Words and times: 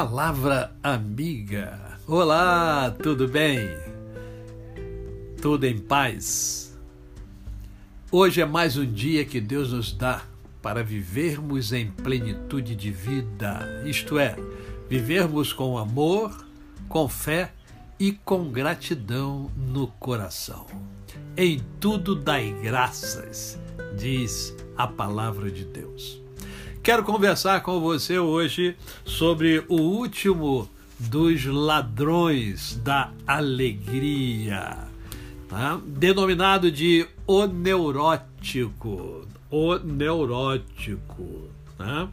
Palavra 0.00 0.72
amiga. 0.80 1.98
Olá, 2.06 2.88
tudo 3.02 3.26
bem? 3.26 3.68
Tudo 5.42 5.64
em 5.64 5.76
paz? 5.76 6.78
Hoje 8.08 8.40
é 8.40 8.46
mais 8.46 8.76
um 8.76 8.86
dia 8.86 9.24
que 9.24 9.40
Deus 9.40 9.72
nos 9.72 9.92
dá 9.92 10.22
para 10.62 10.84
vivermos 10.84 11.72
em 11.72 11.90
plenitude 11.90 12.76
de 12.76 12.92
vida, 12.92 13.82
isto 13.84 14.20
é, 14.20 14.36
vivermos 14.88 15.52
com 15.52 15.76
amor, 15.76 16.46
com 16.88 17.08
fé 17.08 17.52
e 17.98 18.12
com 18.12 18.52
gratidão 18.52 19.50
no 19.56 19.88
coração. 19.88 20.64
Em 21.36 21.60
tudo 21.80 22.14
dai 22.14 22.56
graças, 22.62 23.58
diz 23.96 24.54
a 24.76 24.86
palavra 24.86 25.50
de 25.50 25.64
Deus. 25.64 26.27
Quero 26.88 27.04
conversar 27.04 27.60
com 27.60 27.78
você 27.80 28.18
hoje 28.18 28.74
sobre 29.04 29.62
o 29.68 29.74
último 29.74 30.66
dos 30.98 31.44
ladrões 31.44 32.80
da 32.82 33.12
alegria, 33.26 34.74
tá? 35.50 35.78
denominado 35.84 36.72
de 36.72 37.06
o 37.26 37.44
neurótico. 37.44 39.28
O 39.50 39.76
neurótico. 39.76 41.50
Tá? 41.76 42.08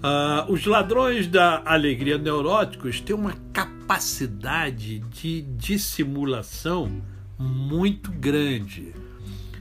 Ah, 0.00 0.46
os 0.48 0.64
ladrões 0.66 1.26
da 1.26 1.60
alegria 1.64 2.16
neuróticos 2.16 3.00
têm 3.00 3.16
uma 3.16 3.34
capacidade 3.52 5.00
de 5.00 5.42
dissimulação 5.42 7.02
muito 7.36 8.12
grande. 8.12 8.94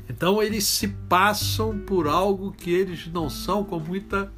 Então 0.08 0.44
eles 0.44 0.66
se 0.66 0.88
passam 0.88 1.80
por 1.80 2.08
algo 2.08 2.52
que 2.52 2.70
eles 2.70 3.08
não 3.08 3.28
são 3.28 3.64
com 3.64 3.80
muita 3.80 4.32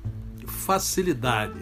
facilidade. 0.64 1.59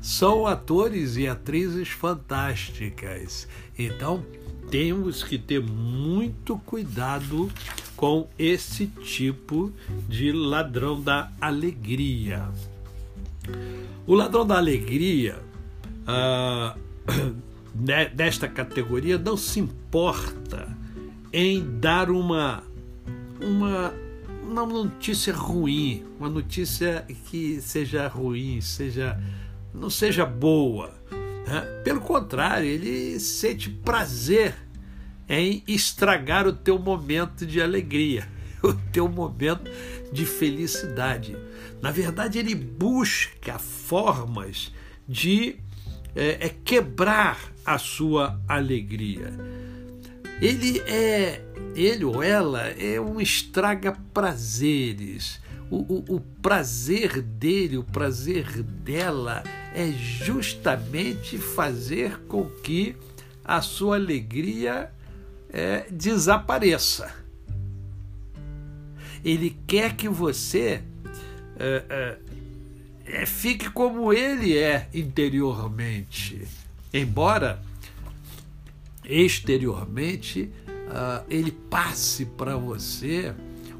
São 0.00 0.46
atores 0.46 1.16
e 1.16 1.26
atrizes 1.26 1.88
fantásticas. 1.88 3.48
Então, 3.78 4.24
temos 4.70 5.22
que 5.22 5.38
ter 5.38 5.62
muito 5.62 6.58
cuidado 6.58 7.50
com 7.96 8.28
esse 8.38 8.86
tipo 8.86 9.72
de 10.08 10.30
ladrão 10.32 11.00
da 11.00 11.30
alegria. 11.40 12.48
O 14.06 14.14
ladrão 14.14 14.46
da 14.46 14.56
alegria, 14.56 15.38
ah, 16.06 16.76
desta 18.14 18.48
categoria, 18.48 19.18
não 19.18 19.36
se 19.36 19.60
importa 19.60 20.76
em 21.32 21.78
dar 21.80 22.10
uma, 22.10 22.62
uma 23.40 23.92
uma 24.46 24.64
notícia 24.64 25.32
ruim, 25.32 26.04
uma 26.18 26.28
notícia 26.28 27.04
que 27.28 27.60
seja 27.60 28.06
ruim, 28.06 28.60
seja 28.60 29.20
não 29.74 29.90
seja 29.90 30.24
boa. 30.24 30.94
Né? 31.46 31.60
Pelo 31.84 32.00
contrário, 32.00 32.66
ele 32.66 33.18
sente 33.20 33.68
prazer 33.68 34.54
em 35.28 35.62
estragar 35.66 36.46
o 36.46 36.52
teu 36.52 36.78
momento 36.78 37.44
de 37.44 37.60
alegria, 37.60 38.26
o 38.62 38.72
teu 38.72 39.08
momento 39.08 39.70
de 40.12 40.24
felicidade. 40.24 41.36
Na 41.82 41.90
verdade, 41.90 42.38
ele 42.38 42.54
busca 42.54 43.58
formas 43.58 44.72
de 45.06 45.56
é, 46.14 46.46
é 46.46 46.48
quebrar 46.48 47.52
a 47.64 47.78
sua 47.78 48.40
alegria. 48.48 49.32
Ele 50.40 50.80
é, 50.80 51.42
ele 51.74 52.04
ou 52.04 52.22
ela 52.22 52.68
é 52.68 53.00
um 53.00 53.20
estraga 53.20 53.96
prazeres. 54.12 55.40
O, 55.70 55.76
o, 55.76 56.16
o, 56.16 56.20
prazer 56.20 57.22
dele, 57.22 57.76
o 57.76 57.82
prazer 57.82 58.62
dela 58.62 59.42
é 59.74 59.90
justamente 59.90 61.38
fazer 61.38 62.20
com 62.28 62.44
que 62.44 62.94
a 63.44 63.60
sua 63.60 63.96
alegria 63.96 64.90
é, 65.50 65.86
desapareça. 65.90 67.12
Ele 69.24 69.56
quer 69.66 69.96
que 69.96 70.08
você 70.08 70.82
é, 71.58 71.84
é, 71.88 72.18
é 73.22 73.26
fique 73.26 73.70
como 73.70 74.12
ele 74.12 74.56
é 74.56 74.88
interiormente. 74.94 76.46
Embora 76.92 77.60
exteriormente 79.08 80.50
uh, 80.68 81.24
ele 81.28 81.50
passe 81.52 82.26
para 82.26 82.56
você 82.56 83.34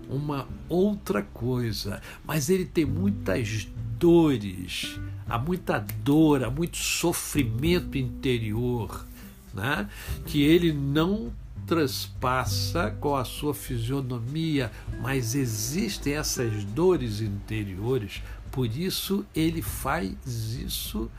uma 0.08 0.48
outra 0.68 1.22
coisa, 1.22 2.00
mas 2.24 2.48
ele 2.48 2.64
tem 2.64 2.84
muitas 2.84 3.66
dores, 3.98 4.98
há 5.28 5.38
muita 5.38 5.84
dor, 6.04 6.44
há 6.44 6.50
muito 6.50 6.76
sofrimento 6.76 7.98
interior, 7.98 9.04
né? 9.52 9.88
que 10.24 10.42
ele 10.42 10.72
não 10.72 11.32
transpassa 11.66 12.92
com 13.00 13.16
a 13.16 13.24
sua 13.24 13.52
fisionomia, 13.52 14.70
mas 15.00 15.34
existem 15.34 16.14
essas 16.14 16.64
dores 16.64 17.20
interiores, 17.20 18.22
por 18.52 18.66
isso 18.66 19.26
ele 19.34 19.60
faz 19.60 20.14
isso 20.54 21.10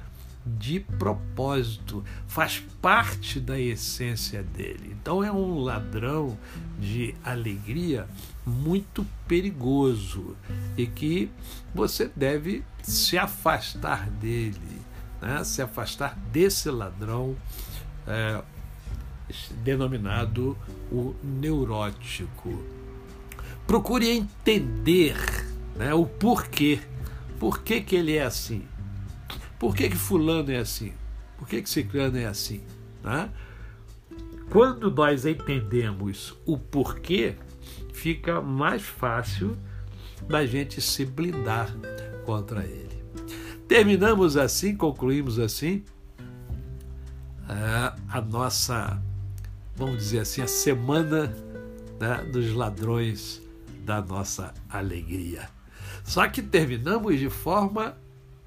de 0.58 0.80
propósito, 0.80 2.03
faz 2.28 2.63
parte 2.81 3.40
da 3.40 3.59
essência 3.59 4.41
dele. 4.44 4.96
Então 5.00 5.24
é 5.24 5.31
um 5.31 5.59
ladrão 5.59 6.38
de 6.80 7.13
alegria 7.24 8.08
muito 8.46 9.06
perigoso 9.28 10.36
e 10.78 10.88
que 10.88 11.30
você 11.74 12.09
deve 12.16 12.63
se 12.81 13.18
afastar 13.18 14.09
dele, 14.09 14.81
né? 15.22 15.44
se 15.44 15.62
afastar 15.62 16.18
desse 16.31 16.69
ladrão 16.69 17.36
é, 18.07 18.41
denominado 19.63 20.57
o 20.91 21.13
neurótico. 21.22 22.63
Procure 23.66 24.09
entender 24.09 25.18
né, 25.75 25.94
o 25.94 26.06
porquê. 26.06 26.80
Por 27.38 27.62
que, 27.62 27.81
que 27.81 27.96
ele 27.96 28.16
é 28.16 28.24
assim? 28.24 28.63
Por 29.59 29.75
que, 29.75 29.90
que 29.90 29.95
fulano 29.95 30.51
é 30.51 30.57
assim? 30.57 30.94
Por 31.38 31.47
que, 31.47 31.62
que 31.62 31.69
ciclano 31.69 32.18
é 32.18 32.25
assim? 32.25 32.62
Né? 33.03 33.29
Quando 34.50 34.90
nós 34.90 35.25
entendemos 35.25 36.35
o 36.45 36.57
porquê, 36.57 37.35
fica 37.94 38.41
mais 38.41 38.81
fácil 38.81 39.57
da 40.28 40.45
gente 40.45 40.81
se 40.81 41.06
blindar 41.06 41.75
contra 42.25 42.63
ele. 42.63 43.03
Terminamos 43.68 44.38
assim, 44.38 44.75
concluímos 44.75 45.40
assim 45.40 45.84
a, 47.47 47.95
a 48.09 48.22
nossa, 48.22 49.01
vamos 49.75 49.97
dizer 49.97 50.19
assim, 50.19 50.41
a 50.41 50.47
semana 50.47 51.35
né, 52.00 52.24
dos 52.31 52.53
ladrões 52.53 53.41
da 53.85 54.01
nossa 54.01 54.53
alegria. 54.69 55.50
Só 56.03 56.28
que 56.28 56.41
terminamos 56.41 57.19
de 57.19 57.29
forma 57.29 57.97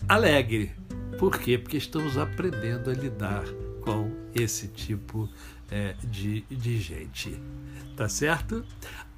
alegre, 0.09 0.73
por 1.21 1.39
quê? 1.39 1.59
Porque 1.59 1.77
estamos 1.77 2.17
aprendendo 2.17 2.89
a 2.89 2.95
lidar 2.95 3.45
com 3.83 4.11
esse 4.35 4.69
tipo 4.69 5.29
é, 5.71 5.95
de, 6.03 6.41
de 6.51 6.81
gente. 6.81 7.39
Tá 7.95 8.09
certo? 8.09 8.65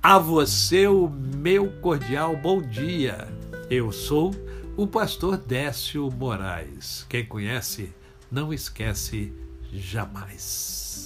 A 0.02 0.18
você 0.18 0.88
o 0.88 1.08
meu 1.08 1.70
cordial 1.80 2.36
bom 2.36 2.60
dia. 2.60 3.28
Eu 3.70 3.92
sou 3.92 4.34
o 4.76 4.84
pastor 4.84 5.36
Décio 5.36 6.10
Moraes. 6.10 7.06
Quem 7.08 7.24
conhece, 7.24 7.94
não 8.28 8.52
esquece 8.52 9.32
jamais. 9.72 11.04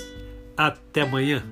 Até 0.56 1.02
amanhã. 1.02 1.44